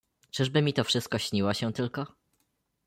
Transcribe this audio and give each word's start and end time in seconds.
"Czyż 0.31 0.49
by 0.49 0.61
mi 0.61 0.73
to 0.73 0.83
wszystko 0.83 1.17
śniło 1.17 1.53
się 1.53 1.73
tylko?" 1.73 2.07